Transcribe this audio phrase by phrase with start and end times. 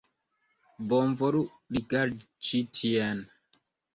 [0.93, 1.41] Bonvolu
[1.77, 3.21] rigardi ĉi tien!